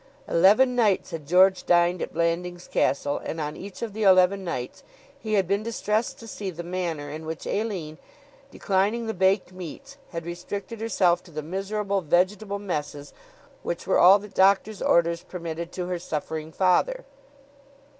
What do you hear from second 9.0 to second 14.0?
the baked meats, had restricted herself to the miserable vegetable messes which were